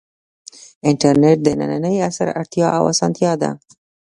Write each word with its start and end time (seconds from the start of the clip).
انټرنیټ 0.89 1.37
د 1.43 1.47
ننني 1.59 1.93
عصر 2.07 2.27
اړتیا 2.39 2.67
او 2.77 2.83
اسانتیا 2.93 3.31
ده. 3.41 3.51